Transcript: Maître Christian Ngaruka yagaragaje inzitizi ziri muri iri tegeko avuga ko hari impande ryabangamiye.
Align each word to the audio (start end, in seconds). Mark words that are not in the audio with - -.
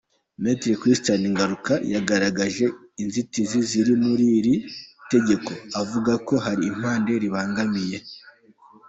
Maître 0.41 0.71
Christian 0.81 1.21
Ngaruka 1.33 1.73
yagaragaje 1.93 2.65
inzitizi 3.01 3.59
ziri 3.69 3.93
muri 4.05 4.25
iri 4.39 4.55
tegeko 5.11 5.51
avuga 5.81 6.11
ko 6.27 6.33
hari 6.45 6.61
impande 6.71 7.11
ryabangamiye. 7.23 7.97